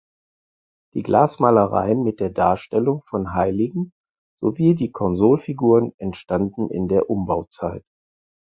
[0.95, 3.93] Die Glasmalereien mit der Darstellung von Heiligen
[4.35, 7.85] sowie die Konsolfiguren entstanden in der Umbauzeit.